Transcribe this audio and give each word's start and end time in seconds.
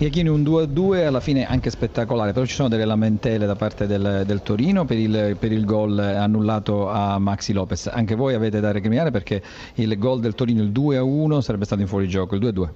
Iachini 0.00 0.28
un 0.28 0.42
2-2 0.42 1.06
alla 1.06 1.18
fine 1.18 1.44
anche 1.44 1.70
spettacolare, 1.70 2.32
però 2.32 2.44
ci 2.44 2.54
sono 2.54 2.68
delle 2.68 2.84
lamentele 2.84 3.46
da 3.46 3.56
parte 3.56 3.88
del, 3.88 4.22
del 4.24 4.42
Torino 4.42 4.84
per 4.84 4.96
il, 4.96 5.36
per 5.36 5.50
il, 5.50 5.64
gol 5.64 5.98
annullato 5.98 6.88
a 6.88 7.18
Maxi 7.18 7.52
Lopez. 7.52 7.88
Anche 7.88 8.14
voi 8.14 8.34
avete 8.34 8.60
da 8.60 8.70
recriminare 8.70 9.10
perché 9.10 9.42
il 9.74 9.98
gol 9.98 10.20
del 10.20 10.36
Torino, 10.36 10.62
il 10.62 10.70
2-1, 10.70 11.40
sarebbe 11.40 11.64
stato 11.64 11.80
in 11.80 11.88
fuorigioco, 11.88 12.36
il 12.36 12.44
2-2. 12.44 12.68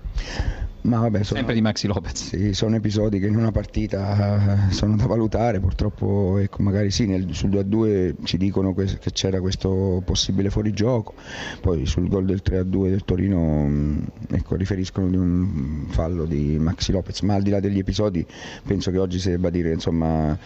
Ma 0.83 0.99
vabbè, 0.99 1.23
sono, 1.23 1.39
Sempre 1.39 1.55
di 1.55 1.61
Maxi 1.61 1.87
Lopez. 1.87 2.27
Sì, 2.29 2.55
sono 2.55 2.75
episodi 2.75 3.21
che 3.21 3.29
in 3.29 3.37
una 3.37 3.53
partita 3.53 4.67
eh, 4.69 4.73
sono 4.73 4.97
da 4.97 5.07
valutare, 5.07 5.61
purtroppo 5.61 6.39
ecco, 6.39 6.61
magari 6.63 6.91
sì, 6.91 7.07
nel, 7.07 7.33
sul 7.35 7.51
2-2 7.51 8.25
ci 8.25 8.37
dicono 8.37 8.75
que- 8.75 8.99
che 8.99 9.13
c'era 9.13 9.41
questo 9.41 10.03
possibile 10.05 10.51
fuorigioco, 10.51 11.15
poi 11.61 11.87
sul 11.87 12.09
gol 12.09 12.25
del 12.25 12.43
3-2 12.45 12.89
del 12.89 13.05
Torino 13.05 13.39
mm, 13.39 13.99
ecco, 14.33 14.57
riferiscono 14.57 15.09
di 15.09 15.17
un 15.17 15.87
fallo 15.89 16.25
di 16.25 16.59
Maxi 16.59 16.91
Lopez, 16.91 17.21
ma 17.21 17.35
al 17.35 17.43
di 17.43 17.51
là 17.51 17.61
degli 17.61 17.79
episodi 17.79 18.27
penso 18.67 18.91
che 18.91 18.99
oggi 18.99 19.21
si 19.21 19.31
debba 19.31 19.51
dire 19.51 19.73
insomma 19.73 20.37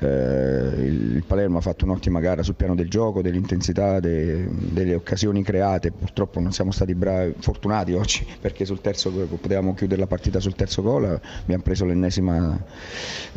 eh, 0.00 0.06
il 0.06 1.22
Palermo 1.24 1.58
ha 1.58 1.60
fatto 1.60 1.84
un'ottima 1.84 2.18
gara 2.18 2.42
sul 2.42 2.56
piano 2.56 2.74
del 2.74 2.90
gioco, 2.90 3.22
dell'intensità, 3.22 4.00
de- 4.00 4.48
delle 4.50 4.96
occasioni 4.96 5.44
create, 5.44 5.92
purtroppo 5.92 6.40
non 6.40 6.50
siamo 6.50 6.72
stati 6.72 6.96
bravi, 6.96 7.34
fortunati 7.38 7.92
oggi 7.92 8.26
perché 8.40 8.64
sul 8.64 8.80
terzo 8.80 9.10
potevamo 9.10 9.72
chiudere 9.72 9.82
chiudere 9.84 10.00
la 10.00 10.06
partita 10.06 10.40
sul 10.40 10.54
terzo 10.54 10.82
gol, 10.82 11.20
abbiamo 11.42 11.62
preso 11.62 11.84
l'ennesima 11.84 12.58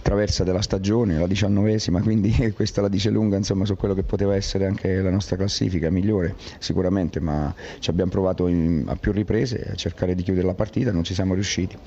traversa 0.01 0.43
della 0.43 0.61
stagione, 0.61 1.19
la 1.19 1.27
diciannovesima, 1.27 2.01
quindi 2.01 2.31
questa 2.55 2.81
la 2.81 2.87
dice 2.87 3.09
lunga 3.09 3.35
insomma, 3.37 3.65
su 3.65 3.75
quello 3.75 3.93
che 3.93 4.03
poteva 4.03 4.35
essere 4.35 4.65
anche 4.65 5.01
la 5.01 5.09
nostra 5.09 5.35
classifica, 5.35 5.89
migliore 5.89 6.35
sicuramente, 6.59 7.19
ma 7.19 7.53
ci 7.79 7.89
abbiamo 7.89 8.11
provato 8.11 8.47
in, 8.47 8.83
a 8.87 8.95
più 8.95 9.11
riprese 9.11 9.71
a 9.71 9.75
cercare 9.75 10.15
di 10.15 10.23
chiudere 10.23 10.47
la 10.47 10.53
partita, 10.53 10.91
non 10.91 11.03
ci 11.03 11.13
siamo 11.13 11.33
riusciti. 11.33 11.77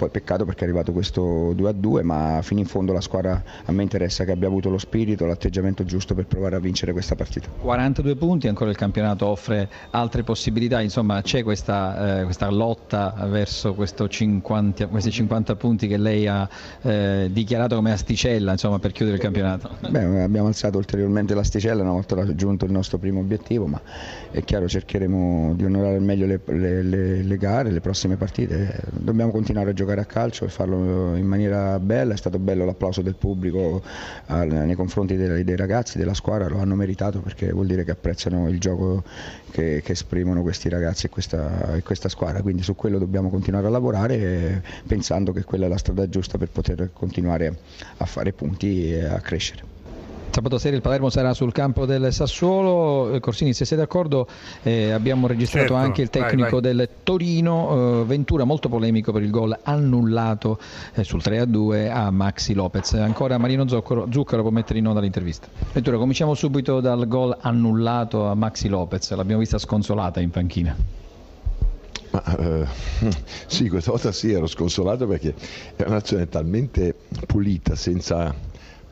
Poi 0.00 0.08
peccato 0.08 0.46
perché 0.46 0.62
è 0.62 0.64
arrivato 0.64 0.92
questo 0.92 1.52
2 1.52 1.68
a 1.68 1.72
2, 1.72 2.02
ma 2.02 2.40
fino 2.40 2.60
in 2.60 2.64
fondo 2.64 2.94
la 2.94 3.02
squadra 3.02 3.42
a 3.66 3.70
me 3.70 3.82
interessa 3.82 4.24
che 4.24 4.30
abbia 4.30 4.48
avuto 4.48 4.70
lo 4.70 4.78
spirito, 4.78 5.26
l'atteggiamento 5.26 5.84
giusto 5.84 6.14
per 6.14 6.24
provare 6.24 6.56
a 6.56 6.58
vincere 6.58 6.92
questa 6.92 7.14
partita. 7.16 7.50
42 7.60 8.16
punti, 8.16 8.48
ancora 8.48 8.70
il 8.70 8.76
campionato 8.76 9.26
offre 9.26 9.68
altre 9.90 10.22
possibilità, 10.22 10.80
insomma 10.80 11.20
c'è 11.20 11.42
questa, 11.42 12.20
eh, 12.20 12.24
questa 12.24 12.48
lotta 12.48 13.14
verso 13.28 13.74
questo 13.74 14.08
50, 14.08 14.86
questi 14.86 15.10
50 15.10 15.56
punti 15.56 15.86
che 15.86 15.98
lei 15.98 16.26
ha 16.26 16.48
eh, 16.80 17.28
dichiarato 17.30 17.74
come 17.74 17.92
asticella 17.92 18.52
insomma, 18.52 18.78
per 18.78 18.92
chiudere 18.92 19.18
il 19.18 19.22
campionato? 19.22 19.68
Beh, 19.86 20.22
abbiamo 20.22 20.46
alzato 20.46 20.78
ulteriormente 20.78 21.34
l'asticella 21.34 21.82
una 21.82 21.92
volta 21.92 22.14
raggiunto 22.14 22.64
il 22.64 22.72
nostro 22.72 22.96
primo 22.96 23.20
obiettivo, 23.20 23.66
ma 23.66 23.78
è 24.30 24.42
chiaro 24.44 24.66
cercheremo 24.66 25.52
di 25.54 25.64
onorare 25.66 25.96
al 25.96 26.02
meglio 26.02 26.24
le, 26.24 26.40
le, 26.46 26.82
le, 26.82 27.22
le 27.22 27.36
gare, 27.36 27.70
le 27.70 27.80
prossime 27.82 28.16
partite. 28.16 28.80
Dobbiamo 28.92 29.30
continuare 29.30 29.68
a 29.68 29.72
giocare 29.74 29.88
a 29.98 30.04
calcio 30.04 30.44
e 30.44 30.48
farlo 30.48 31.16
in 31.16 31.26
maniera 31.26 31.78
bella, 31.80 32.14
è 32.14 32.16
stato 32.16 32.38
bello 32.38 32.64
l'applauso 32.64 33.02
del 33.02 33.16
pubblico 33.16 33.82
al, 34.26 34.48
nei 34.48 34.76
confronti 34.76 35.16
dei, 35.16 35.56
ragazzi, 35.56 35.98
della 35.98 36.14
squadra, 36.14 36.48
lo 36.48 36.58
hanno 36.58 36.76
meritato 36.76 37.20
perché 37.20 37.50
vuol 37.50 37.66
dire 37.66 37.84
che 37.84 37.90
apprezzano 37.90 38.48
il 38.48 38.58
gioco 38.60 39.02
che, 39.50 39.82
che 39.84 39.92
esprimono 39.92 40.42
questi 40.42 40.68
ragazzi 40.68 41.06
e 41.06 41.08
questa, 41.08 41.74
e 41.74 41.82
questa 41.82 42.08
squadra, 42.08 42.40
quindi 42.42 42.62
su 42.62 42.74
quello 42.76 42.98
dobbiamo 42.98 43.28
continuare 43.28 43.66
a 43.66 43.70
lavorare 43.70 43.88
lavorare 43.90 44.62
pensando 44.86 45.32
che 45.32 45.44
quella 45.44 45.66
è 45.66 45.68
la 45.68 45.78
strada 45.78 46.08
giusta 46.08 46.38
per 46.38 46.48
poter 46.50 46.90
continuare 46.92 47.58
a 47.96 48.04
fare 48.04 48.32
punti 48.32 48.92
e 48.92 49.04
a 49.04 49.20
crescere. 49.20 49.69
Sabato 50.32 50.58
sera 50.58 50.76
il 50.76 50.80
Palermo 50.80 51.10
sarà 51.10 51.34
sul 51.34 51.50
campo 51.50 51.86
del 51.86 52.12
Sassuolo. 52.12 53.14
Eh, 53.14 53.20
Corsini, 53.20 53.52
se 53.52 53.64
sei 53.64 53.76
d'accordo, 53.76 54.28
eh, 54.62 54.92
abbiamo 54.92 55.26
registrato 55.26 55.70
certo, 55.70 55.82
anche 55.82 56.02
il 56.02 56.08
tecnico 56.08 56.60
vai, 56.60 56.74
vai. 56.74 56.76
del 56.76 56.88
Torino, 57.02 58.02
eh, 58.02 58.04
Ventura 58.04 58.44
molto 58.44 58.68
polemico 58.68 59.10
per 59.10 59.22
il 59.22 59.30
gol 59.30 59.58
annullato 59.60 60.60
eh, 60.94 61.02
sul 61.02 61.20
3-2 61.20 61.90
a 61.90 62.12
Maxi 62.12 62.54
Lopez. 62.54 62.92
Ancora 62.92 63.38
Marino 63.38 63.66
Zuccaro, 63.66 64.06
Zuccaro 64.08 64.42
può 64.42 64.52
mettere 64.52 64.78
in 64.78 64.86
onda 64.86 65.00
l'intervista. 65.00 65.48
Ventura, 65.72 65.96
cominciamo 65.96 66.34
subito 66.34 66.80
dal 66.80 67.08
gol 67.08 67.36
annullato 67.40 68.26
a 68.26 68.34
Maxi 68.34 68.68
Lopez. 68.68 69.10
L'abbiamo 69.10 69.40
vista 69.40 69.58
sconsolata 69.58 70.20
in 70.20 70.30
panchina. 70.30 70.76
Ma, 72.12 72.36
eh, 72.36 72.66
sì, 73.46 73.68
questa 73.68 73.90
volta 73.90 74.12
sì, 74.12 74.30
ero 74.30 74.46
sconsolato 74.46 75.08
perché 75.08 75.34
è 75.74 75.82
un'azione 75.82 76.28
talmente 76.28 76.94
pulita, 77.26 77.74
senza 77.74 78.32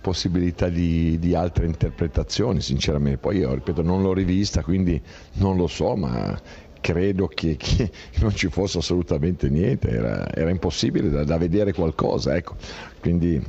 possibilità 0.00 0.68
di, 0.68 1.18
di, 1.18 1.34
altre 1.34 1.66
interpretazioni, 1.66 2.60
sinceramente. 2.60 3.18
Poi 3.18 3.38
io, 3.38 3.54
ripeto, 3.54 3.82
non 3.82 4.02
l'ho 4.02 4.12
rivista, 4.12 4.62
quindi 4.62 5.00
non 5.34 5.56
lo 5.56 5.66
so, 5.66 5.96
ma 5.96 6.38
credo 6.80 7.26
che, 7.26 7.56
che 7.56 7.90
non 8.20 8.34
ci 8.34 8.48
fosse 8.48 8.78
assolutamente 8.78 9.48
niente, 9.48 9.88
era, 9.88 10.32
era 10.32 10.50
impossibile 10.50 11.10
da, 11.10 11.24
da, 11.24 11.38
vedere 11.38 11.72
qualcosa. 11.72 12.36
Ecco. 12.36 12.56
Quindi 13.00 13.42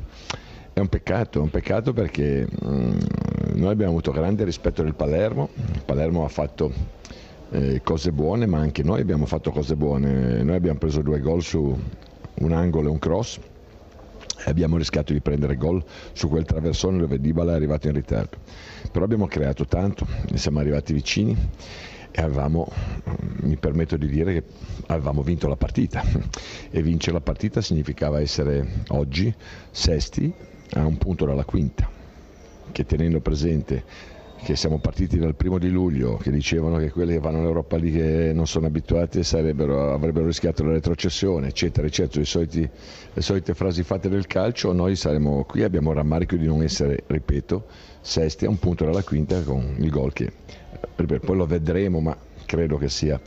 è 0.73 0.79
un 0.79 0.87
peccato, 0.87 1.39
è 1.39 1.41
un 1.41 1.49
peccato 1.49 1.93
perché 1.93 2.47
mm, 2.65 2.99
noi 3.53 3.71
abbiamo 3.71 3.91
avuto 3.91 4.11
grande 4.11 4.43
rispetto 4.43 4.83
del 4.83 4.95
Palermo, 4.95 5.49
il 5.73 5.81
Palermo 5.85 6.25
ha 6.25 6.29
fatto 6.29 6.71
eh, 7.51 7.81
cose 7.83 8.11
buone, 8.11 8.45
ma 8.45 8.59
anche 8.59 8.83
noi 8.83 9.01
abbiamo 9.01 9.25
fatto 9.25 9.51
cose 9.51 9.75
buone. 9.75 10.43
Noi 10.43 10.55
abbiamo 10.55 10.77
preso 10.79 11.01
due 11.01 11.19
gol 11.19 11.41
su 11.41 11.77
un 12.41 12.51
angolo 12.51 12.87
e 12.87 12.91
un 12.91 12.99
cross 12.99 13.39
abbiamo 14.45 14.77
rischiato 14.77 15.13
di 15.13 15.21
prendere 15.21 15.55
gol 15.55 15.83
su 16.13 16.29
quel 16.29 16.45
traversone 16.45 16.97
dove 16.97 17.19
Dybala 17.19 17.53
è 17.53 17.55
arrivato 17.55 17.87
in 17.87 17.93
ritardo. 17.93 18.37
Però 18.91 19.03
abbiamo 19.05 19.27
creato 19.27 19.65
tanto, 19.65 20.07
ne 20.29 20.37
siamo 20.37 20.59
arrivati 20.59 20.93
vicini 20.93 21.35
e 22.11 22.21
avevamo, 22.21 22.67
mi 23.41 23.55
permetto 23.57 23.97
di 23.97 24.07
dire 24.07 24.33
che 24.33 24.43
avevamo 24.87 25.21
vinto 25.21 25.47
la 25.47 25.55
partita 25.55 26.03
e 26.71 26.81
vincere 26.81 27.13
la 27.13 27.21
partita 27.21 27.61
significava 27.61 28.19
essere 28.19 28.83
oggi 28.89 29.33
sesti 29.71 30.31
a 30.71 30.85
un 30.85 30.97
punto 30.97 31.25
dalla 31.25 31.45
quinta, 31.45 31.89
che 32.71 32.85
tenendo 32.85 33.19
presente 33.19 33.83
che 34.41 34.55
siamo 34.55 34.79
partiti 34.79 35.17
dal 35.17 35.35
primo 35.35 35.57
di 35.57 35.69
luglio, 35.69 36.17
che 36.17 36.31
dicevano 36.31 36.77
che 36.77 36.91
quelli 36.91 37.13
che 37.13 37.19
vanno 37.19 37.39
all'Europa 37.39 37.77
League 37.77 38.33
non 38.33 38.47
sono 38.47 38.67
abituati 38.67 39.19
avrebbero 39.19 40.25
rischiato 40.25 40.63
la 40.63 40.71
retrocessione, 40.71 41.47
eccetera, 41.47 41.85
eccetera, 41.85 42.23
soliti, 42.25 42.67
le 43.13 43.21
solite 43.21 43.53
frasi 43.53 43.83
fatte 43.83 44.09
del 44.09 44.27
calcio, 44.27 44.71
noi 44.73 44.95
saremo 44.95 45.43
qui, 45.43 45.63
abbiamo 45.63 45.91
il 45.91 45.97
rammarico 45.97 46.35
di 46.35 46.45
non 46.45 46.63
essere, 46.63 47.03
ripeto, 47.05 47.65
sesti 48.01 48.45
a 48.45 48.49
un 48.49 48.57
punto 48.57 48.85
dalla 48.85 49.03
quinta 49.03 49.41
con 49.43 49.75
il 49.77 49.89
gol 49.89 50.13
che 50.13 50.31
poi 50.95 51.35
lo 51.35 51.45
vedremo, 51.45 51.99
ma 51.99 52.17
credo 52.45 52.77
che 52.77 52.89
sia 52.89 53.19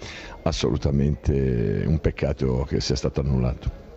assolutamente 0.42 1.84
un 1.86 1.98
peccato 2.00 2.64
che 2.68 2.80
sia 2.80 2.96
stato 2.96 3.20
annullato. 3.20 3.90